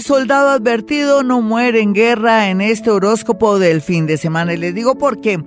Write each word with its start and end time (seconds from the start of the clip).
Soldado 0.00 0.48
advertido 0.48 1.22
no 1.22 1.42
muere 1.42 1.82
en 1.82 1.92
guerra 1.92 2.48
en 2.48 2.62
este 2.62 2.90
horóscopo 2.90 3.58
del 3.58 3.82
fin 3.82 4.06
de 4.06 4.16
semana. 4.16 4.54
Y 4.54 4.56
les 4.56 4.74
digo 4.74 4.96
por 4.96 5.20
qué 5.20 5.38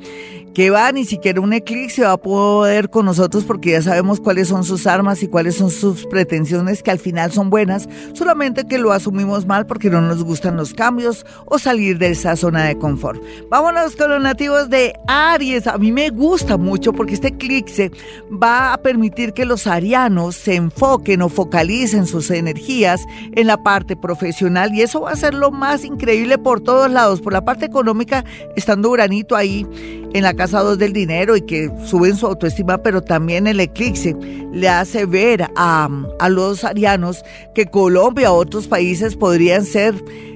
que 0.53 0.69
va, 0.69 0.91
ni 0.91 1.03
siquiera 1.03 1.41
un 1.41 1.51
eclipse 1.51 2.03
va 2.03 2.11
a 2.11 2.17
poder 2.17 2.89
con 2.91 3.05
nosotros 3.05 3.43
porque 3.43 3.71
ya 3.71 3.81
sabemos 3.81 4.19
cuáles 4.19 4.49
son 4.49 4.63
sus 4.63 4.85
armas 4.85 5.23
y 5.23 5.27
cuáles 5.27 5.55
son 5.55 5.71
sus 5.71 6.05
pretensiones 6.05 6.83
que 6.83 6.91
al 6.91 6.99
final 6.99 7.31
son 7.31 7.49
buenas, 7.49 7.89
solamente 8.13 8.67
que 8.67 8.77
lo 8.77 8.91
asumimos 8.91 9.47
mal 9.47 9.65
porque 9.65 9.89
no 9.89 10.01
nos 10.01 10.23
gustan 10.23 10.55
los 10.55 10.73
cambios 10.73 11.25
o 11.45 11.57
salir 11.57 11.97
de 11.97 12.11
esa 12.11 12.35
zona 12.35 12.65
de 12.65 12.77
confort. 12.77 13.21
Vámonos 13.49 13.95
con 13.95 14.11
los 14.11 14.21
nativos 14.21 14.69
de 14.69 14.93
Aries. 15.07 15.65
A 15.65 15.77
mí 15.79 15.91
me 15.91 16.11
gusta 16.11 16.57
mucho 16.57 16.93
porque 16.93 17.15
este 17.15 17.29
eclipse 17.29 17.91
va 18.31 18.73
a 18.73 18.77
permitir 18.77 19.33
que 19.33 19.45
los 19.45 19.65
arianos 19.65 20.35
se 20.35 20.55
enfoquen 20.55 21.23
o 21.23 21.29
focalicen 21.29 22.05
sus 22.05 22.29
energías 22.29 23.01
en 23.35 23.47
la 23.47 23.57
parte 23.57 23.95
profesional 23.95 24.42
y 24.73 24.81
eso 24.81 25.01
va 25.01 25.11
a 25.11 25.15
ser 25.15 25.33
lo 25.33 25.51
más 25.51 25.85
increíble 25.85 26.37
por 26.37 26.61
todos 26.61 26.89
lados. 26.89 27.21
Por 27.21 27.33
la 27.33 27.45
parte 27.45 27.65
económica, 27.65 28.25
estando 28.55 28.89
Uranito 28.89 29.35
ahí 29.35 29.65
en 30.13 30.23
la 30.23 30.33
casa 30.33 30.63
del 30.75 30.93
dinero 30.93 31.35
y 31.35 31.41
que 31.41 31.71
suben 31.85 32.15
su 32.15 32.27
autoestima, 32.27 32.77
pero 32.79 33.01
también 33.01 33.47
el 33.47 33.59
eclipse 33.59 34.15
le 34.51 34.69
hace 34.69 35.05
ver 35.05 35.47
a, 35.55 35.89
a 36.19 36.29
los 36.29 36.63
arianos 36.63 37.23
que 37.55 37.67
Colombia 37.67 38.31
otros 38.31 38.67
países 38.67 39.15
podrían 39.15 39.65
ser 39.65 39.95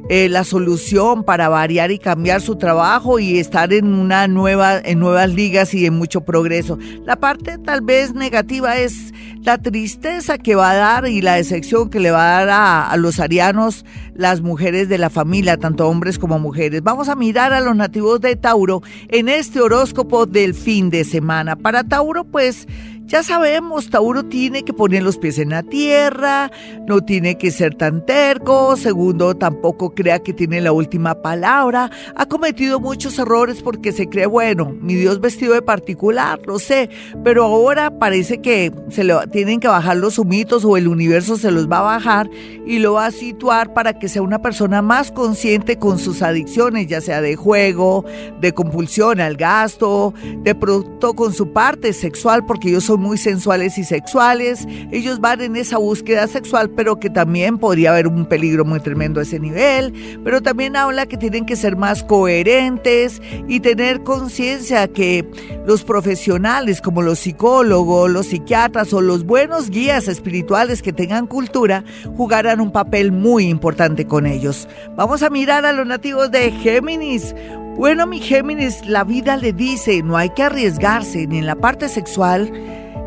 eh, 0.10 0.30
la 0.30 0.44
solución 0.44 1.24
para 1.24 1.50
variar 1.50 1.92
y 1.92 2.00
cambiar 2.00 2.42
su 2.42 2.56
trabajo 2.56 3.20
y 3.20 3.40
estar 3.40 3.74
en 3.74 3.94
una 3.94 4.28
nueva, 4.28 4.80
en 4.80 5.00
nuevas 5.00 5.34
ligas 5.34 5.74
y 5.74 5.86
en 5.86 5.96
mucho 5.96 6.22
progreso. 6.22 6.78
La 7.06 7.18
parte 7.18 7.58
tal 7.58 7.82
vez 7.82 8.14
negativa 8.14 8.78
es 8.78 9.14
la 9.42 9.58
tristeza 9.58 10.38
que 10.38 10.56
va 10.56 10.72
a 10.72 10.76
dar 10.76 11.08
y 11.08 11.22
la 11.22 11.36
decepción 11.36 11.90
que 11.90 12.00
le 12.00 12.12
va 12.12 12.40
a 12.40 12.46
dar 12.46 12.50
a, 12.50 12.90
a 12.90 12.98
los 12.98 13.20
arianos 13.20 13.86
las 14.16 14.42
mujeres 14.42 14.90
de 14.90 14.98
la 14.98 15.10
familia, 15.10 15.58
tanto 15.58 15.88
hombres 15.88 16.18
como 16.18 16.40
mujeres. 16.40 16.82
Vamos 16.84 17.08
a 17.08 17.16
mirar 17.16 17.54
a 17.54 17.62
los 17.62 17.76
nativos 17.76 18.20
de 18.20 18.36
Tauro 18.36 18.82
en 19.10 19.30
este 19.30 19.62
horóscopo 19.62 20.26
del 20.26 20.54
fin 20.54 20.90
de 20.90 21.04
semana. 21.04 21.56
Para 21.56 21.84
Tauro, 21.84 22.24
pues 22.24 22.68
ya 23.08 23.24
sabemos, 23.24 23.90
Tauro 23.90 24.26
tiene 24.26 24.64
que 24.64 24.74
poner 24.74 25.02
los 25.02 25.18
pies 25.18 25.40
en 25.40 25.50
la 25.50 25.64
tierra, 25.64 26.52
no 26.86 27.00
tiene 27.02 27.38
que 27.38 27.52
ser 27.52 27.74
tan 27.76 28.06
terco, 28.06 28.76
segundo, 28.76 29.34
tampoco 29.34 29.96
crea 29.96 30.20
que 30.20 30.34
tiene 30.34 30.60
la 30.60 30.74
última 30.74 31.22
palabra, 31.22 31.90
ha 32.16 32.26
cometido 32.26 32.82
muchos 32.82 33.18
errores 33.18 33.62
porque 33.62 33.94
se 33.94 34.10
cree, 34.10 34.26
bueno, 34.26 34.76
mi 34.82 34.96
Dios 34.96 35.22
vestido 35.22 35.54
de 35.54 35.62
particular, 35.62 36.42
lo 36.46 36.60
sé, 36.60 36.90
pero 37.24 37.46
ahora 37.46 37.98
parece 37.98 38.42
que 38.42 38.74
se 38.90 39.06
le 39.06 39.16
tienen 39.32 39.62
que 39.62 39.70
bajar 39.70 39.96
los 39.96 40.20
humitos 40.20 40.66
o 40.66 40.76
el 40.76 40.90
universo 40.90 41.38
se 41.38 41.52
los 41.52 41.72
va 41.72 41.80
a 41.80 41.84
bajar 41.84 42.30
y 42.66 42.80
lo 42.80 42.94
va 42.94 43.06
a 43.06 43.12
situar 43.12 43.74
para 43.74 43.98
que 43.98 44.10
sea 44.10 44.22
una 44.22 44.42
persona 44.42 44.82
más 44.82 45.14
consciente 45.14 45.80
con 45.80 45.98
sus 45.98 46.22
adicciones, 46.22 46.88
ya 46.88 47.00
sea 47.00 47.22
de 47.22 47.38
juego, 47.38 48.04
de 48.42 48.54
compulsión 48.54 49.22
al 49.22 49.38
gasto, 49.38 50.14
de 50.44 50.54
pronto 50.56 51.14
con 51.14 51.34
su 51.34 51.54
parte 51.54 51.94
sexual, 51.94 52.46
porque 52.46 52.70
yo 52.70 52.82
muy 52.98 53.18
sensuales 53.18 53.78
y 53.78 53.84
sexuales, 53.84 54.68
ellos 54.92 55.20
van 55.20 55.42
en 55.42 55.56
esa 55.56 55.78
búsqueda 55.78 56.28
sexual, 56.28 56.70
pero 56.70 57.00
que 57.00 57.10
también 57.10 57.58
podría 57.58 57.92
haber 57.92 58.08
un 58.08 58.26
peligro 58.26 58.66
muy 58.66 58.80
tremendo 58.80 59.20
a 59.20 59.24
ese 59.24 59.40
nivel, 59.40 59.94
pero 60.24 60.42
también 60.42 60.76
habla 60.76 61.06
que 61.06 61.18
tienen 61.18 61.46
que 61.46 61.56
ser 61.56 61.76
más 61.76 62.04
coherentes 62.04 63.22
y 63.48 63.60
tener 63.60 64.04
conciencia 64.04 64.88
que 64.88 65.26
los 65.66 65.84
profesionales 65.84 66.82
como 66.82 67.02
los 67.02 67.20
psicólogos, 67.20 68.10
los 68.10 68.28
psiquiatras 68.28 68.94
o 68.94 69.02
los 69.02 69.26
buenos 69.26 69.70
guías 69.70 70.08
espirituales 70.08 70.82
que 70.82 70.94
tengan 70.94 71.28
cultura 71.28 71.84
jugarán 72.16 72.62
un 72.62 72.72
papel 72.72 73.12
muy 73.12 73.48
importante 73.48 74.06
con 74.06 74.26
ellos. 74.26 74.68
Vamos 74.96 75.24
a 75.24 75.30
mirar 75.30 75.66
a 75.66 75.74
los 75.74 75.86
nativos 75.86 76.32
de 76.32 76.52
Géminis. 76.52 77.36
Bueno, 77.78 78.08
mi 78.08 78.20
Géminis, 78.20 78.86
la 78.88 79.04
vida 79.04 79.38
le 79.38 79.54
dice, 79.54 80.02
no 80.02 80.18
hay 80.18 80.30
que 80.32 80.44
arriesgarse 80.44 81.28
ni 81.28 81.38
en 81.38 81.46
la 81.46 81.56
parte 81.56 81.90
sexual, 81.90 82.52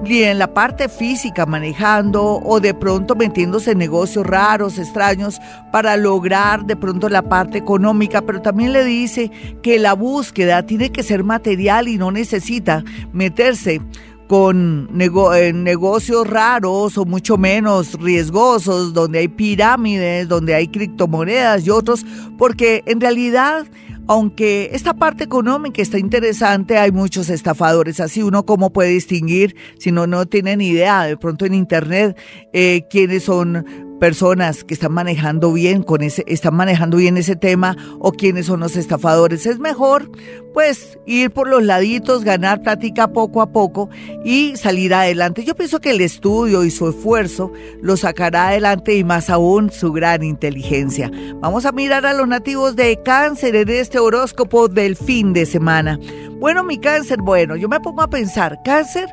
en 0.07 0.39
la 0.39 0.53
parte 0.53 0.89
física 0.89 1.47
manejando 1.47 2.41
o 2.43 2.61
de 2.61 2.75
pronto 2.75 3.15
metiéndose 3.15 3.73
en 3.73 3.79
negocios 3.79 4.27
raros, 4.27 4.79
extraños, 4.79 5.41
para 5.71 5.97
lograr 5.97 6.65
de 6.65 6.77
pronto 6.77 7.09
la 7.09 7.23
parte 7.23 7.59
económica, 7.59 8.23
pero 8.23 8.43
también 8.43 8.73
le 8.73 8.85
dice 8.85 9.31
que 9.63 9.79
la 9.79 9.95
búsqueda 9.95 10.65
tiene 10.65 10.91
que 10.91 11.03
ser 11.03 11.23
material 11.23 11.87
y 11.87 11.97
no 11.97 12.11
necesita 12.11 12.83
meterse 13.13 13.81
con 14.27 14.89
negocios 14.97 16.27
raros 16.27 16.97
o 16.97 17.05
mucho 17.05 17.37
menos 17.37 17.95
riesgosos, 18.01 18.95
donde 18.95 19.19
hay 19.19 19.29
pirámides, 19.29 20.29
donde 20.29 20.55
hay 20.55 20.69
criptomonedas 20.69 21.67
y 21.67 21.71
otros, 21.71 22.07
porque 22.39 22.83
en 22.87 23.01
realidad 23.01 23.67
aunque 24.11 24.71
esta 24.73 24.95
parte 24.95 25.23
económica 25.23 25.81
está 25.81 25.97
interesante, 25.97 26.77
hay 26.79 26.91
muchos 26.91 27.31
estafadores. 27.31 28.01
Así 28.01 28.25
uno 28.25 28.45
cómo 28.45 28.73
puede 28.73 28.91
distinguir 28.91 29.55
si 29.79 29.93
no, 29.93 30.09
no 30.09 30.27
tiene 30.27 30.57
ni 30.57 30.71
idea 30.71 31.05
de 31.05 31.17
pronto 31.17 31.47
en 31.47 31.55
internet 31.55 32.19
eh, 32.53 32.89
quiénes 32.91 33.23
son 33.23 33.65
personas 34.01 34.65
que 34.65 34.75
están 34.75 34.93
manejando 34.93 35.53
bien 35.53 35.85
con 35.85 36.03
ese, 36.03 36.25
están 36.27 36.55
manejando 36.55 36.97
bien 36.97 37.17
ese 37.17 37.37
tema 37.37 37.77
o 38.01 38.11
quiénes 38.11 38.47
son 38.47 38.59
los 38.59 38.75
estafadores. 38.75 39.47
Es 39.47 39.61
mejor, 39.61 40.11
pues, 40.53 40.99
ir 41.07 41.31
por 41.31 41.47
los 41.47 41.63
laditos, 41.63 42.25
ganar 42.25 42.63
plática 42.63 43.13
poco 43.13 43.43
a 43.43 43.53
poco 43.53 43.89
y 44.25 44.57
salir 44.57 44.93
adelante. 44.93 45.45
Yo 45.45 45.55
pienso 45.55 45.81
que 45.81 45.91
el 45.91 46.01
estudio 46.01 46.65
y 46.65 46.73
su 46.73 46.89
esfuerzo 46.89 47.53
lo 47.81 47.97
sacará 47.97 48.49
adelante 48.49 48.97
y 48.97 49.05
más 49.05 49.31
aún 49.31 49.71
su 49.71 49.93
gran 49.93 50.25
inteligencia. 50.25 51.11
Vamos 51.37 51.67
a 51.67 51.73
mirar 51.73 52.07
a 52.07 52.15
los 52.15 52.27
nativos 52.27 52.75
de 52.75 52.99
cáncer 53.05 53.55
en 53.55 53.69
este 53.69 54.01
horóscopo 54.01 54.67
del 54.67 54.97
fin 54.97 55.33
de 55.33 55.47
semana. 55.47 56.01
Bueno, 56.41 56.65
mi 56.65 56.79
cáncer, 56.79 57.19
bueno, 57.21 57.55
yo 57.55 57.69
me 57.69 57.81
pongo 57.81 58.01
a 58.01 58.09
pensar, 58.09 58.59
cáncer 58.65 59.07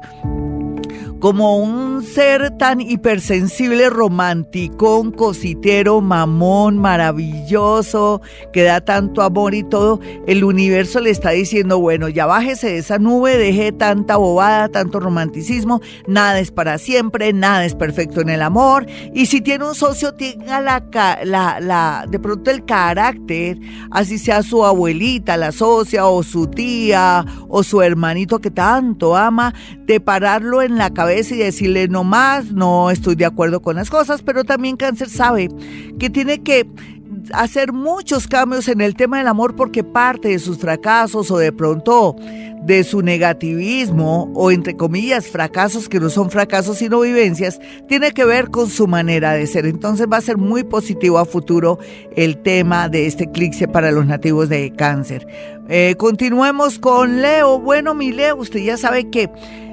como 1.19 1.57
un 1.57 2.03
ser 2.03 2.55
tan 2.57 2.79
hipersensible, 2.79 3.89
romántico, 3.89 4.99
un 4.99 5.11
cositero, 5.11 5.99
mamón, 5.99 6.77
maravilloso, 6.77 8.21
que 8.53 8.63
da 8.63 8.81
tanto 8.81 9.23
amor 9.23 9.55
y 9.55 9.63
todo, 9.63 9.99
el 10.27 10.43
universo 10.43 10.99
le 10.99 11.09
está 11.09 11.31
diciendo, 11.31 11.79
bueno, 11.79 12.07
ya 12.07 12.27
bájese 12.27 12.67
de 12.67 12.77
esa 12.79 12.99
nube, 12.99 13.37
deje 13.37 13.71
tanta 13.71 14.17
bobada, 14.17 14.69
tanto 14.69 14.99
romanticismo, 14.99 15.81
nada 16.07 16.39
es 16.39 16.51
para 16.51 16.77
siempre, 16.77 17.33
nada 17.33 17.65
es 17.65 17.73
perfecto 17.73 18.21
en 18.21 18.29
el 18.29 18.43
amor, 18.43 18.85
y 19.13 19.25
si 19.25 19.41
tiene 19.41 19.65
un 19.65 19.75
socio, 19.75 20.13
tenga 20.13 20.61
la, 20.61 20.83
la, 21.23 21.59
la 21.59 22.05
de 22.07 22.19
pronto 22.19 22.51
el 22.51 22.63
carácter, 22.63 23.57
así 23.89 24.19
sea 24.19 24.43
su 24.43 24.63
abuelita, 24.63 25.35
la 25.35 25.51
socia, 25.51 26.05
o 26.05 26.21
su 26.21 26.45
tía, 26.47 27.25
o 27.47 27.63
su 27.63 27.81
hermanito 27.81 28.39
que 28.39 28.51
tanto 28.51 29.15
ama, 29.15 29.53
de 29.85 29.99
pararlo 29.99 30.61
en 30.61 30.77
la 30.77 30.91
cabeza 30.91 31.06
y 31.09 31.37
decirle 31.37 31.87
no 31.87 32.03
más, 32.03 32.51
no 32.51 32.91
estoy 32.91 33.15
de 33.15 33.25
acuerdo 33.25 33.61
con 33.61 33.75
las 33.75 33.89
cosas, 33.89 34.21
pero 34.21 34.43
también 34.43 34.77
cáncer 34.77 35.09
sabe 35.09 35.49
que 35.99 36.09
tiene 36.09 36.43
que 36.43 36.67
hacer 37.33 37.73
muchos 37.73 38.27
cambios 38.27 38.67
en 38.67 38.81
el 38.81 38.95
tema 38.95 39.17
del 39.17 39.27
amor 39.27 39.55
porque 39.55 39.83
parte 39.83 40.29
de 40.29 40.39
sus 40.39 40.57
fracasos 40.57 41.31
o 41.31 41.37
de 41.37 41.51
pronto 41.51 42.15
de 42.63 42.83
su 42.83 43.01
negativismo 43.01 44.31
o 44.35 44.51
entre 44.51 44.75
comillas 44.75 45.27
fracasos 45.27 45.87
que 45.87 45.99
no 45.99 46.09
son 46.09 46.29
fracasos 46.29 46.79
sino 46.79 47.01
vivencias 47.01 47.59
tiene 47.87 48.11
que 48.11 48.25
ver 48.25 48.49
con 48.49 48.69
su 48.69 48.87
manera 48.87 49.33
de 49.33 49.47
ser. 49.47 49.65
Entonces 49.65 50.07
va 50.11 50.17
a 50.17 50.21
ser 50.21 50.37
muy 50.37 50.63
positivo 50.63 51.17
a 51.17 51.25
futuro 51.25 51.79
el 52.15 52.37
tema 52.37 52.89
de 52.89 53.05
este 53.05 53.25
eclipse 53.25 53.67
para 53.67 53.91
los 53.91 54.05
nativos 54.05 54.49
de 54.49 54.73
cáncer. 54.73 55.27
Eh, 55.69 55.95
continuemos 55.97 56.79
con 56.79 57.21
Leo. 57.21 57.59
Bueno 57.59 57.93
mi 57.93 58.11
Leo 58.11 58.35
usted 58.37 58.59
ya 58.59 58.77
sabe 58.77 59.09
que 59.09 59.29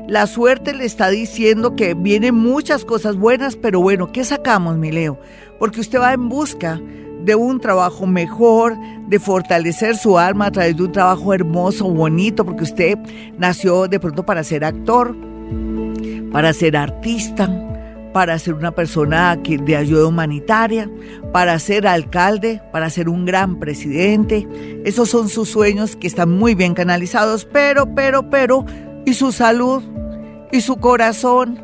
la 0.07 0.27
suerte 0.27 0.75
le 0.75 0.85
está 0.85 1.09
diciendo 1.09 1.77
que 1.77 1.95
vienen 1.95 2.35
muchas 2.35 2.85
cosas 2.85 3.17
buenas, 3.17 3.57
pero 3.57 3.81
bueno, 3.81 4.13
¿qué 4.13 4.23
sacamos, 4.25 4.77
mi 4.77 4.93
Leo? 4.93 5.19
Porque 5.59 5.81
usted 5.81 5.99
va 5.99 6.13
en 6.13 6.29
busca 6.29 6.79
de 7.25 7.35
un 7.35 7.59
trabajo 7.59 8.07
mejor, 8.07 8.77
de 9.09 9.19
fortalecer 9.19 9.97
su 9.97 10.19
alma 10.19 10.47
a 10.47 10.51
través 10.51 10.77
de 10.77 10.83
un 10.85 10.93
trabajo 10.93 11.33
hermoso, 11.33 11.89
bonito, 11.89 12.45
porque 12.45 12.65
usted 12.65 12.99
nació 13.39 13.89
de 13.89 13.99
pronto 13.99 14.27
para 14.27 14.45
ser 14.45 14.65
actor, 14.65 15.17
para 16.31 16.53
ser 16.53 16.77
artista, 16.77 17.49
para 18.13 18.39
ser 18.39 18.55
una 18.55 18.73
persona 18.73 19.37
de 19.37 19.77
ayuda 19.77 20.07
humanitaria, 20.07 20.89
para 21.33 21.59
ser 21.59 21.87
alcalde, 21.87 22.63
para 22.73 22.91
ser 22.91 23.09
un 23.09 23.25
gran 23.25 23.59
presidente. 23.59 24.47
Esos 24.85 25.09
son 25.09 25.29
sus 25.29 25.49
sueños 25.49 25.97
que 25.97 26.07
están 26.07 26.31
muy 26.31 26.55
bien 26.55 26.75
canalizados, 26.75 27.45
pero, 27.45 27.95
pero, 27.95 28.31
pero, 28.31 28.65
¿y 29.07 29.15
su 29.15 29.33
salud? 29.33 29.83
¿Y 30.53 30.61
su 30.61 30.77
corazón? 30.77 31.61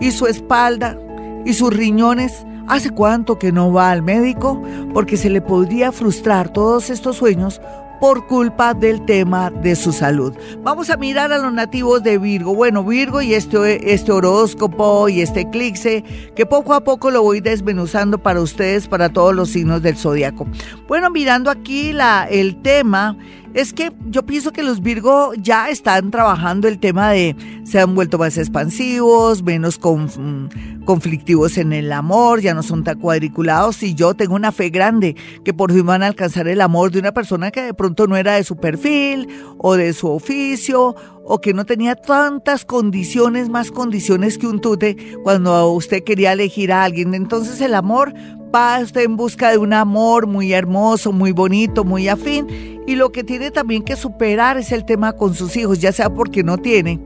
¿Y 0.00 0.12
su 0.12 0.26
espalda? 0.26 0.98
¿Y 1.44 1.52
sus 1.52 1.70
riñones? 1.70 2.46
¿Hace 2.70 2.90
cuánto 2.90 3.36
que 3.36 3.50
no 3.50 3.72
va 3.72 3.90
al 3.90 4.00
médico? 4.00 4.62
Porque 4.94 5.16
se 5.16 5.28
le 5.28 5.40
podría 5.40 5.90
frustrar 5.90 6.52
todos 6.52 6.88
estos 6.88 7.16
sueños 7.16 7.60
por 8.00 8.28
culpa 8.28 8.74
del 8.74 9.04
tema 9.04 9.50
de 9.50 9.74
su 9.74 9.92
salud. 9.92 10.32
Vamos 10.62 10.88
a 10.88 10.96
mirar 10.96 11.32
a 11.32 11.38
los 11.38 11.52
nativos 11.52 12.04
de 12.04 12.16
Virgo. 12.16 12.54
Bueno, 12.54 12.84
Virgo 12.84 13.22
y 13.22 13.34
este, 13.34 13.92
este 13.92 14.12
horóscopo 14.12 15.08
y 15.08 15.20
este 15.20 15.40
eclipse 15.40 16.04
que 16.36 16.46
poco 16.46 16.72
a 16.72 16.84
poco 16.84 17.10
lo 17.10 17.22
voy 17.22 17.40
desmenuzando 17.40 18.18
para 18.18 18.40
ustedes, 18.40 18.86
para 18.86 19.08
todos 19.08 19.34
los 19.34 19.50
signos 19.50 19.82
del 19.82 19.96
zodiaco. 19.96 20.46
Bueno, 20.86 21.10
mirando 21.10 21.50
aquí 21.50 21.92
la, 21.92 22.28
el 22.30 22.62
tema 22.62 23.16
es 23.54 23.72
que 23.72 23.92
yo 24.06 24.24
pienso 24.24 24.52
que 24.52 24.62
los 24.62 24.80
Virgo 24.80 25.32
ya 25.34 25.70
están 25.70 26.10
trabajando 26.10 26.68
el 26.68 26.78
tema 26.78 27.10
de 27.10 27.34
se 27.64 27.80
han 27.80 27.94
vuelto 27.94 28.18
más 28.18 28.38
expansivos, 28.38 29.42
menos 29.42 29.78
mm, 29.78 30.84
conflictivos 30.84 31.58
en 31.58 31.72
el 31.72 31.92
amor, 31.92 32.40
ya 32.40 32.54
no 32.54 32.62
son 32.62 32.84
tan 32.84 32.98
cuadriculados 32.98 33.82
y 33.82 33.94
yo 33.94 34.14
tengo 34.14 34.34
una 34.34 34.52
fe 34.52 34.70
grande 34.70 35.16
que 35.44 35.52
por 35.52 35.72
fin 35.72 35.86
van 35.86 36.02
a 36.02 36.06
alcanzar 36.06 36.48
el 36.48 36.60
amor 36.60 36.90
de 36.90 37.00
una 37.00 37.12
persona 37.12 37.50
que 37.50 37.62
de 37.62 37.74
pronto 37.74 38.06
no 38.06 38.16
era 38.16 38.34
de 38.34 38.44
su 38.44 38.56
perfil 38.56 39.28
o 39.58 39.74
de 39.74 39.92
su 39.92 40.08
oficio 40.08 40.94
o 41.24 41.40
que 41.40 41.54
no 41.54 41.64
tenía 41.64 41.94
tantas 41.94 42.64
condiciones, 42.64 43.48
más 43.48 43.70
condiciones 43.70 44.38
que 44.38 44.46
un 44.46 44.60
tute 44.60 44.96
cuando 45.22 45.70
usted 45.70 46.02
quería 46.02 46.32
elegir 46.32 46.72
a 46.72 46.82
alguien. 46.84 47.14
Entonces 47.14 47.60
el 47.60 47.74
amor 47.74 48.12
va 48.54 48.80
en 48.94 49.16
busca 49.16 49.50
de 49.50 49.58
un 49.58 49.72
amor 49.72 50.26
muy 50.26 50.52
hermoso, 50.52 51.12
muy 51.12 51.32
bonito, 51.32 51.84
muy 51.84 52.08
afín. 52.08 52.80
Y 52.86 52.96
lo 52.96 53.12
que 53.12 53.24
tiene 53.24 53.50
también 53.50 53.82
que 53.82 53.96
superar 53.96 54.58
es 54.58 54.72
el 54.72 54.84
tema 54.84 55.12
con 55.12 55.34
sus 55.34 55.56
hijos, 55.56 55.78
ya 55.80 55.92
sea 55.92 56.10
porque 56.10 56.42
no 56.42 56.58
tiene 56.58 57.00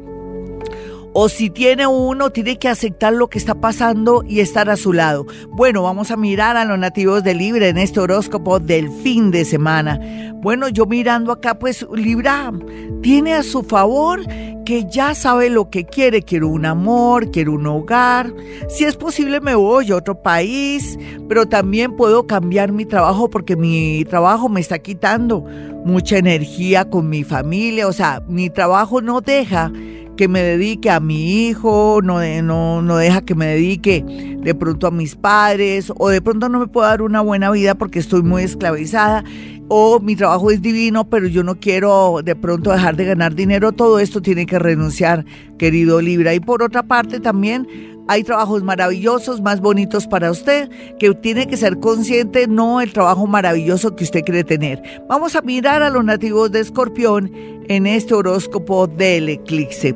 o 1.15 1.29
si 1.29 1.49
tiene 1.49 1.87
uno, 1.87 2.31
tiene 2.31 2.59
que 2.59 2.69
aceptar 2.69 3.13
lo 3.13 3.29
que 3.29 3.39
está 3.39 3.55
pasando 3.55 4.25
y 4.27 4.41
estar 4.41 4.69
a 4.69 4.77
su 4.77 4.93
lado. 4.93 5.27
Bueno, 5.51 5.83
vamos 5.85 6.11
a 6.11 6.17
mirar 6.17 6.57
a 6.57 6.65
los 6.65 6.77
nativos 6.77 7.23
de 7.23 7.35
Libra 7.35 7.69
en 7.69 7.79
este 7.79 8.01
horóscopo 8.01 8.59
del 8.59 8.91
fin 8.91 9.31
de 9.31 9.45
semana. 9.45 10.01
Bueno, 10.43 10.69
yo 10.69 10.87
mirando 10.87 11.31
acá, 11.31 11.57
pues 11.57 11.87
Libra 11.95 12.53
tiene 13.01 13.35
a 13.35 13.45
su 13.45 13.63
favor 13.63 14.23
que 14.65 14.87
ya 14.87 15.15
sabe 15.15 15.51
lo 15.51 15.71
que 15.71 15.85
quiere, 15.85 16.23
quiero 16.23 16.49
un 16.49 16.67
amor, 16.67 17.31
quiero 17.31 17.53
un 17.53 17.67
hogar, 17.67 18.33
si 18.69 18.85
es 18.85 18.97
posible 18.97 19.41
me 19.41 19.55
voy 19.55 19.91
a 19.91 19.97
otro 19.97 20.21
país, 20.23 20.99
pero 21.29 21.47
también 21.47 21.97
puedo 21.97 22.27
cambiar 22.27 22.73
mi 22.73 22.85
trabajo 22.85 23.29
porque 23.31 23.57
mi 23.57 24.05
trabajo 24.05 24.49
me 24.49 24.61
está 24.61 24.79
quitando 24.79 25.43
mucha 25.85 26.19
energía 26.19 26.89
con 26.89 27.09
mi 27.09 27.25
familia, 27.25 27.87
o 27.87 27.93
sea, 27.93 28.23
mi 28.27 28.51
trabajo 28.51 29.01
no 29.01 29.21
deja 29.21 29.71
que 30.17 30.29
me 30.29 30.43
dedique 30.43 30.91
a 30.91 31.01
mi 31.01 31.47
hijo, 31.47 32.01
no, 32.03 32.21
no, 32.43 32.83
no 32.83 32.97
deja 32.97 33.23
que 33.23 33.35
me 33.35 33.47
dedique 33.47 34.05
de 34.43 34.55
pronto 34.55 34.87
a 34.87 34.91
mis 34.91 35.17
padres, 35.17 35.93
o 35.97 36.09
de 36.09 36.21
pronto 36.23 36.49
no 36.49 36.61
me 36.61 36.67
puedo 36.67 36.87
dar 36.87 37.03
una 37.03 37.21
buena 37.21 37.51
vida 37.51 37.75
porque 37.75 37.99
estoy 37.99 38.23
muy 38.23 38.43
esclavizada, 38.43 39.25
o 39.69 40.01
mi 40.01 40.15
trabajo 40.17 40.51
es 40.51 40.61
divino, 40.61 41.09
pero 41.09 41.27
yo 41.27 41.43
no 41.43 41.57
quiero 41.57 42.21
de 42.23 42.37
pronto 42.37 42.71
dejar 42.71 42.97
de 42.97 43.07
ganar 43.07 43.35
dinero, 43.35 43.73
todo 43.73 43.99
esto 43.99 44.21
tiene 44.21 44.47
que 44.47 44.59
renunciar, 44.59 45.25
querido 45.59 46.01
Libra. 46.01 46.35
Y 46.35 46.41
por 46.41 46.63
otra 46.63 46.83
parte 46.83 47.21
también 47.21 47.67
hay 48.07 48.23
trabajos 48.23 48.63
maravillosos, 48.63 49.41
más 49.41 49.61
bonitos 49.61 50.07
para 50.07 50.31
usted, 50.31 50.69
que 50.99 51.15
tiene 51.15 51.47
que 51.47 51.57
ser 51.57 51.81
consciente, 51.81 52.47
no 52.47 52.81
el 52.81 52.93
trabajo 52.93 53.27
maravilloso 53.27 53.97
que 53.97 54.05
usted 54.05 54.23
quiere 54.23 54.45
tener. 54.45 54.83
Vamos 55.09 55.35
a 55.37 55.41
mirar 55.41 55.83
a 55.83 55.89
los 55.89 56.05
nativos 56.05 56.53
de 56.53 56.61
Escorpión 56.61 57.33
en 57.69 57.87
este 57.87 58.15
horóscopo 58.15 58.87
del 58.87 59.29
eclipse. 59.29 59.95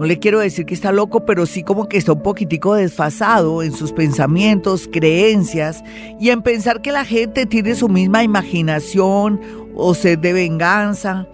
No 0.00 0.06
le 0.06 0.18
quiero 0.18 0.38
decir 0.38 0.64
que 0.64 0.72
está 0.72 0.92
loco, 0.92 1.26
pero 1.26 1.44
sí 1.44 1.62
como 1.62 1.86
que 1.86 1.98
está 1.98 2.14
un 2.14 2.22
poquitico 2.22 2.74
desfasado 2.74 3.62
en 3.62 3.72
sus 3.72 3.92
pensamientos, 3.92 4.88
creencias 4.90 5.84
y 6.18 6.30
en 6.30 6.40
pensar 6.40 6.80
que 6.80 6.90
la 6.90 7.04
gente 7.04 7.44
tiene 7.44 7.74
su 7.74 7.86
misma 7.88 8.24
imaginación 8.24 9.40
o 9.74 9.92
sed 9.92 10.18
de 10.18 10.32
venganza 10.32 11.26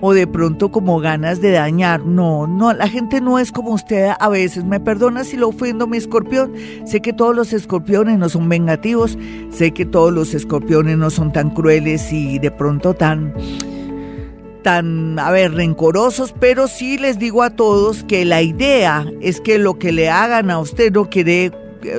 o 0.00 0.12
de 0.12 0.26
pronto 0.26 0.70
como 0.70 1.00
ganas 1.00 1.40
de 1.40 1.50
dañar. 1.50 2.04
No, 2.04 2.46
no, 2.46 2.72
la 2.72 2.88
gente 2.88 3.20
no 3.20 3.38
es 3.38 3.52
como 3.52 3.70
usted 3.72 4.12
a 4.18 4.28
veces. 4.28 4.64
Me 4.64 4.80
perdona 4.80 5.24
si 5.24 5.36
lo 5.36 5.48
ofendo 5.48 5.86
mi 5.86 5.96
escorpión. 5.96 6.52
Sé 6.84 7.00
que 7.00 7.12
todos 7.12 7.34
los 7.34 7.52
escorpiones 7.52 8.18
no 8.18 8.28
son 8.28 8.48
vengativos, 8.48 9.18
sé 9.50 9.72
que 9.72 9.84
todos 9.84 10.12
los 10.12 10.34
escorpiones 10.34 10.98
no 10.98 11.10
son 11.10 11.32
tan 11.32 11.50
crueles 11.50 12.12
y 12.12 12.38
de 12.38 12.50
pronto 12.50 12.94
tan 12.94 13.34
tan, 14.64 15.16
a 15.20 15.30
ver, 15.30 15.52
rencorosos, 15.52 16.34
pero 16.40 16.66
sí 16.66 16.98
les 16.98 17.20
digo 17.20 17.44
a 17.44 17.50
todos 17.50 18.02
que 18.02 18.24
la 18.24 18.42
idea 18.42 19.06
es 19.20 19.40
que 19.40 19.58
lo 19.58 19.78
que 19.78 19.92
le 19.92 20.10
hagan 20.10 20.50
a 20.50 20.58
usted 20.58 20.90
no 20.90 21.08
quiere 21.08 21.52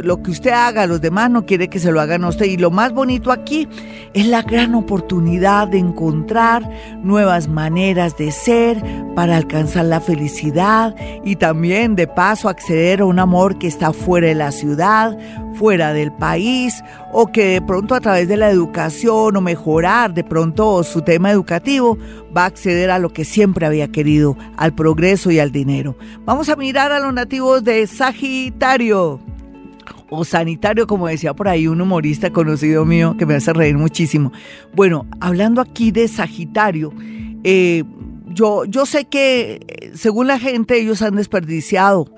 lo 0.03 0.21
que 0.21 0.31
usted 0.31 0.51
haga 0.51 0.83
a 0.83 0.87
los 0.87 1.01
demás 1.01 1.29
no 1.29 1.45
quiere 1.45 1.67
que 1.67 1.79
se 1.79 1.91
lo 1.91 2.01
hagan 2.01 2.23
a 2.23 2.29
usted. 2.29 2.45
Y 2.45 2.57
lo 2.57 2.71
más 2.71 2.93
bonito 2.93 3.31
aquí 3.31 3.67
es 4.13 4.27
la 4.27 4.41
gran 4.41 4.75
oportunidad 4.75 5.67
de 5.67 5.79
encontrar 5.79 6.69
nuevas 7.01 7.47
maneras 7.47 8.17
de 8.17 8.31
ser 8.31 8.83
para 9.15 9.37
alcanzar 9.37 9.85
la 9.85 10.01
felicidad 10.01 10.95
y 11.23 11.35
también 11.37 11.95
de 11.95 12.07
paso 12.07 12.49
acceder 12.49 13.01
a 13.01 13.05
un 13.05 13.19
amor 13.19 13.57
que 13.57 13.67
está 13.67 13.93
fuera 13.93 14.27
de 14.27 14.35
la 14.35 14.51
ciudad, 14.51 15.17
fuera 15.55 15.93
del 15.93 16.11
país 16.11 16.83
o 17.13 17.27
que 17.27 17.45
de 17.45 17.61
pronto 17.61 17.95
a 17.95 18.01
través 18.01 18.27
de 18.27 18.37
la 18.37 18.49
educación 18.49 19.37
o 19.37 19.41
mejorar 19.41 20.13
de 20.13 20.23
pronto 20.23 20.83
su 20.83 21.01
tema 21.01 21.31
educativo 21.31 21.97
va 22.35 22.43
a 22.43 22.47
acceder 22.47 22.91
a 22.91 22.99
lo 22.99 23.13
que 23.13 23.23
siempre 23.23 23.65
había 23.65 23.87
querido, 23.87 24.37
al 24.57 24.73
progreso 24.73 25.31
y 25.31 25.39
al 25.39 25.51
dinero. 25.51 25.95
Vamos 26.25 26.49
a 26.49 26.55
mirar 26.55 26.91
a 26.91 26.99
los 26.99 27.13
nativos 27.13 27.63
de 27.63 27.87
Sagitario 27.87 29.21
sanitario, 30.23 30.87
como 30.87 31.07
decía 31.07 31.33
por 31.33 31.47
ahí 31.47 31.67
un 31.67 31.81
humorista 31.81 32.31
conocido 32.31 32.85
mío 32.85 33.15
que 33.17 33.25
me 33.25 33.35
hace 33.35 33.51
reír 33.53 33.77
muchísimo. 33.77 34.31
Bueno, 34.73 35.05
hablando 35.19 35.61
aquí 35.61 35.91
de 35.91 36.07
Sagitario, 36.07 36.93
eh, 37.43 37.83
yo, 38.27 38.65
yo 38.65 38.85
sé 38.85 39.05
que 39.05 39.59
eh, 39.67 39.91
según 39.95 40.27
la 40.27 40.39
gente 40.39 40.79
ellos 40.79 41.01
han 41.01 41.15
desperdiciado 41.15 42.11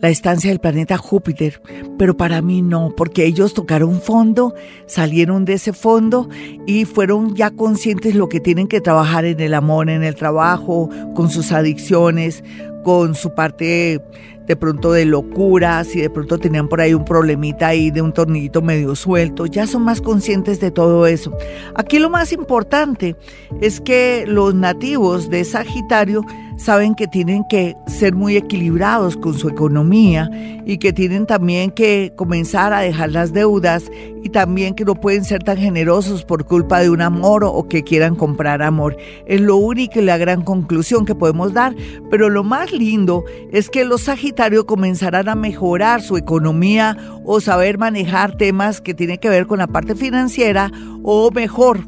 la 0.00 0.10
estancia 0.10 0.50
del 0.50 0.60
planeta 0.60 0.98
Júpiter, 0.98 1.62
pero 1.98 2.16
para 2.16 2.42
mí 2.42 2.60
no, 2.60 2.92
porque 2.94 3.24
ellos 3.24 3.54
tocaron 3.54 4.00
fondo, 4.00 4.54
salieron 4.86 5.44
de 5.44 5.54
ese 5.54 5.72
fondo 5.72 6.28
y 6.66 6.84
fueron 6.84 7.34
ya 7.34 7.50
conscientes 7.50 8.14
lo 8.14 8.28
que 8.28 8.40
tienen 8.40 8.68
que 8.68 8.80
trabajar 8.80 9.24
en 9.24 9.40
el 9.40 9.54
amor, 9.54 9.88
en 9.88 10.02
el 10.02 10.14
trabajo, 10.14 10.90
con 11.14 11.30
sus 11.30 11.52
adicciones, 11.52 12.44
con 12.82 13.14
su 13.14 13.34
parte 13.34 14.02
de 14.46 14.56
pronto 14.56 14.92
de 14.92 15.04
locura, 15.04 15.82
si 15.84 16.00
de 16.00 16.10
pronto 16.10 16.38
tenían 16.38 16.68
por 16.68 16.80
ahí 16.80 16.94
un 16.94 17.04
problemita 17.04 17.68
ahí 17.68 17.90
de 17.90 18.02
un 18.02 18.12
tornillito 18.12 18.62
medio 18.62 18.94
suelto, 18.94 19.46
ya 19.46 19.66
son 19.66 19.82
más 19.82 20.00
conscientes 20.00 20.60
de 20.60 20.70
todo 20.70 21.06
eso. 21.06 21.36
Aquí 21.74 21.98
lo 21.98 22.10
más 22.10 22.32
importante 22.32 23.16
es 23.60 23.80
que 23.80 24.24
los 24.26 24.54
nativos 24.54 25.30
de 25.30 25.44
Sagitario 25.44 26.22
saben 26.56 26.94
que 26.94 27.08
tienen 27.08 27.44
que 27.48 27.76
ser 27.86 28.14
muy 28.14 28.36
equilibrados 28.36 29.16
con 29.16 29.34
su 29.34 29.48
economía 29.48 30.30
y 30.64 30.78
que 30.78 30.92
tienen 30.92 31.26
también 31.26 31.70
que 31.70 32.12
comenzar 32.14 32.72
a 32.72 32.80
dejar 32.80 33.10
las 33.10 33.32
deudas 33.32 33.90
y 34.22 34.28
también 34.30 34.74
que 34.74 34.84
no 34.84 34.94
pueden 34.94 35.24
ser 35.24 35.42
tan 35.42 35.56
generosos 35.56 36.24
por 36.24 36.44
culpa 36.44 36.80
de 36.80 36.90
un 36.90 37.02
amor 37.02 37.44
o 37.44 37.66
que 37.68 37.82
quieran 37.82 38.14
comprar 38.14 38.62
amor. 38.62 38.96
Es 39.26 39.40
lo 39.40 39.56
único 39.56 39.98
y 39.98 40.02
la 40.02 40.16
gran 40.16 40.42
conclusión 40.42 41.04
que 41.04 41.14
podemos 41.14 41.52
dar, 41.52 41.74
pero 42.08 42.30
lo 42.30 42.44
más 42.44 42.72
lindo 42.72 43.24
es 43.50 43.68
que 43.68 43.84
los 43.84 44.02
Sagitarios 44.02 44.33
comenzarán 44.66 45.28
a 45.28 45.34
mejorar 45.34 46.02
su 46.02 46.16
economía 46.16 46.96
o 47.24 47.40
saber 47.40 47.78
manejar 47.78 48.36
temas 48.36 48.80
que 48.80 48.94
tienen 48.94 49.18
que 49.18 49.28
ver 49.28 49.46
con 49.46 49.58
la 49.58 49.66
parte 49.66 49.94
financiera 49.94 50.70
o 51.02 51.30
mejor 51.30 51.80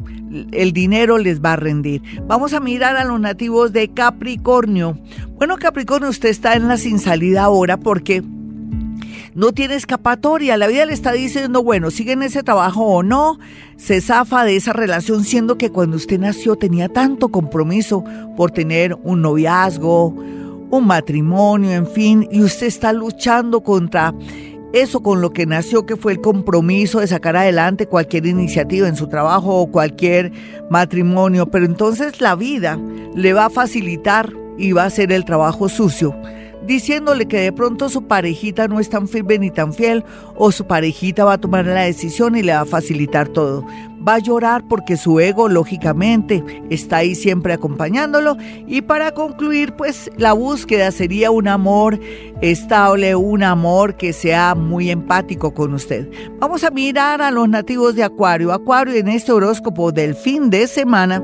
el 0.53 0.73
dinero 0.73 1.19
les 1.19 1.41
va 1.41 1.55
a 1.55 1.57
rendir. 1.57 2.03
Vamos 2.27 2.53
a 2.53 2.61
mirar 2.61 2.97
a 2.97 3.05
los 3.05 3.21
nativos 3.21 3.73
de 3.73 3.89
Capricornio. 3.89 4.99
Bueno, 5.37 5.57
Capricornio, 5.57 6.11
usted 6.11 6.29
está 6.29 6.55
en 6.55 6.69
la 6.69 6.77
sin 6.77 6.99
salida 6.99 7.45
ahora 7.45 7.77
porque 7.77 8.23
no 9.35 9.53
tiene 9.53 9.75
escapatoria. 9.75 10.57
La 10.57 10.67
vida 10.67 10.87
le 10.87 10.95
está 10.95 11.13
diciendo, 11.13 11.63
bueno, 11.63 11.91
sigue 11.91 12.13
en 12.13 12.23
ese 12.23 12.43
trabajo 12.43 12.85
o 12.85 13.03
no, 13.03 13.39
se 13.77 14.01
zafa 14.01 14.45
de 14.45 14.57
esa 14.57 14.73
relación, 14.73 15.25
siendo 15.25 15.59
que 15.59 15.71
cuando 15.71 15.97
usted 15.97 16.19
nació 16.19 16.57
tenía 16.57 16.89
tanto 16.89 17.29
compromiso 17.29 18.03
por 18.37 18.51
tener 18.51 18.97
un 19.03 19.23
noviazgo, 19.23 20.15
un 20.71 20.87
matrimonio, 20.87 21.73
en 21.73 21.87
fin, 21.87 22.29
y 22.31 22.43
usted 22.43 22.67
está 22.67 22.93
luchando 22.93 23.63
contra 23.63 24.15
eso 24.73 25.03
con 25.03 25.21
lo 25.21 25.33
que 25.33 25.47
nació, 25.47 25.87
que 25.87 25.97
fue 25.97 26.13
el 26.13 26.21
compromiso 26.21 27.01
de 27.01 27.07
sacar 27.07 27.37
adelante 27.37 27.87
cualquier 27.87 28.27
iniciativa 28.27 28.89
en 28.89 28.97
su 28.97 29.09
trabajo 29.09 29.61
o 29.61 29.71
cualquier 29.71 30.33
matrimonio, 30.71 31.47
pero 31.47 31.65
entonces 31.65 32.21
la 32.21 32.35
vida 32.35 32.79
le 33.15 33.33
va 33.33 33.47
a 33.47 33.51
facilitar 33.51 34.33
y 34.59 34.73
va 34.73 34.83
a 34.83 34.87
hacer 34.87 35.13
el 35.13 35.25
trabajo 35.25 35.69
sucio 35.69 36.15
diciéndole 36.67 37.27
que 37.27 37.41
de 37.41 37.53
pronto 37.53 37.89
su 37.89 38.07
parejita 38.07 38.69
no 38.69 38.81
es 38.81 38.91
tan 38.91 39.09
firme 39.09 39.39
ni 39.39 39.51
tan 39.51 39.73
fiel 39.73 40.05
o 40.35 40.53
su 40.53 40.67
parejita 40.67 41.25
va 41.25 41.35
a 41.35 41.41
tomar 41.41 41.65
la 41.65 41.83
decisión 41.83 42.37
y 42.37 42.43
le 42.43 42.53
va 42.53 42.61
a 42.61 42.67
facilitar 42.67 43.29
todo. 43.29 43.65
Va 44.07 44.15
a 44.15 44.19
llorar 44.19 44.63
porque 44.69 44.97
su 44.97 45.19
ego 45.19 45.49
lógicamente 45.49 46.45
está 46.71 46.99
ahí 46.99 47.15
siempre 47.15 47.53
acompañándolo 47.53 48.37
y 48.67 48.83
para 48.83 49.13
concluir 49.13 49.73
pues 49.73 50.11
la 50.17 50.33
búsqueda 50.33 50.93
sería 50.93 51.31
un 51.31 51.49
amor 51.49 51.99
estable, 52.41 53.17
un 53.17 53.43
amor 53.43 53.97
que 53.97 54.13
sea 54.13 54.55
muy 54.55 54.91
empático 54.91 55.55
con 55.55 55.75
usted. 55.75 56.09
Vamos 56.39 56.63
a 56.63 56.71
mirar 56.71 57.21
a 57.21 57.31
los 57.31 57.49
nativos 57.49 57.97
de 57.97 58.05
Acuario. 58.05 58.53
Acuario 58.53 58.95
en 58.95 59.09
este 59.09 59.33
horóscopo 59.33 59.91
del 59.91 60.15
fin 60.15 60.51
de 60.51 60.69
semana 60.69 61.21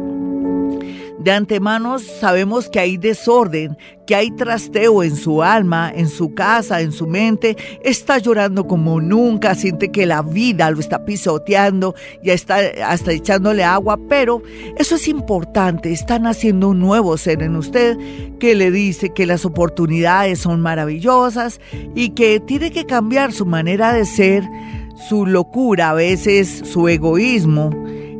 De 1.23 1.31
antemano 1.31 2.00
sabemos 2.00 2.69
que 2.69 2.81
hay 2.81 2.97
desorden, 2.97 3.79
que 4.07 4.17
hay 4.17 4.33
trasteo 4.33 5.05
en 5.05 5.14
su 5.14 5.41
alma, 5.41 5.93
en 5.95 6.09
su 6.09 6.35
casa, 6.35 6.81
en 6.81 6.91
su 6.91 7.07
mente. 7.07 7.57
Está 7.85 8.19
llorando 8.19 8.67
como 8.67 9.00
nunca, 9.00 9.55
siente 9.55 9.93
que 9.93 10.05
la 10.05 10.23
vida 10.23 10.69
lo 10.73 10.81
está 10.81 11.05
pisoteando, 11.05 11.95
ya 12.25 12.33
está 12.33 12.59
hasta 12.85 13.12
echándole 13.12 13.62
agua, 13.62 14.00
pero 14.09 14.43
eso 14.76 14.97
es 14.97 15.07
importante. 15.07 15.93
Está 15.93 16.19
naciendo 16.19 16.71
un 16.71 16.81
nuevo 16.81 17.17
ser 17.17 17.41
en 17.45 17.55
usted 17.55 17.97
que 18.41 18.57
le 18.57 18.73
dice 18.73 19.11
que 19.11 19.25
las 19.25 19.45
oportunidades 19.45 20.41
son 20.41 20.61
maravillosas 20.61 21.61
y 21.95 22.11
que 22.11 22.41
tiene 22.41 22.73
que 22.73 22.85
cambiar 22.85 23.33
su 23.33 23.47
manera 23.47 23.93
de 23.93 24.07
ser, 24.07 24.43
su 25.09 25.25
locura, 25.25 25.91
a 25.91 25.95
veces 25.95 26.62
su 26.64 26.88
egoísmo 26.88 27.71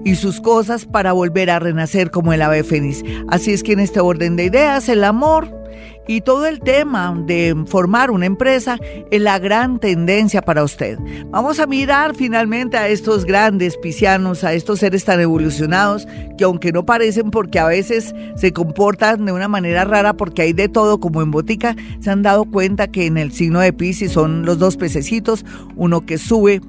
y 0.05 0.17
sus 0.17 0.41
cosas 0.41 0.85
para 0.85 1.13
volver 1.13 1.51
a 1.51 1.59
renacer 1.59 2.11
como 2.11 2.33
el 2.33 2.43
ave 2.43 2.65
fénix. 2.65 3.03
Así 3.29 3.53
es 3.53 3.63
que 3.63 3.73
en 3.73 3.81
este 3.81 4.01
orden 4.01 4.37
de 4.37 4.45
ideas, 4.45 4.89
el 4.89 5.05
amor 5.05 5.63
y 6.07 6.21
todo 6.21 6.47
el 6.47 6.61
tema 6.61 7.15
de 7.27 7.55
formar 7.67 8.11
una 8.11 8.27
empresa 8.27 8.79
es 9.11 9.21
la 9.21 9.39
gran 9.39 9.79
tendencia 9.79 10.43
para 10.43 10.65
usted. 10.65 10.99
Vamos 11.31 11.61
a 11.61 11.67
mirar 11.67 12.15
finalmente 12.15 12.77
a 12.77 12.89
estos 12.89 13.25
grandes 13.25 13.77
piscianos, 13.77 14.45
a 14.45 14.53
estos 14.53 14.81
seres 14.81 15.05
tan 15.05 15.21
evolucionados 15.21 16.07
que 16.37 16.45
aunque 16.45 16.73
no 16.73 16.85
parecen 16.85 17.31
porque 17.31 17.59
a 17.59 17.67
veces 17.67 18.15
se 18.37 18.53
comportan 18.53 19.25
de 19.25 19.33
una 19.33 19.49
manera 19.49 19.85
rara 19.85 20.15
porque 20.15 20.43
hay 20.43 20.53
de 20.53 20.69
todo 20.69 20.99
como 20.99 21.23
en 21.23 21.31
botica, 21.31 21.77
se 22.01 22.11
han 22.11 22.23
dado 22.23 22.45
cuenta 22.45 22.89
que 22.89 23.07
en 23.07 23.17
el 23.17 23.33
signo 23.33 23.61
de 23.61 23.73
Piscis 23.73 24.13
son 24.13 24.45
los 24.45 24.59
dos 24.59 24.77
pececitos, 24.77 25.45
uno 25.77 26.05
que 26.05 26.19
sube 26.19 26.61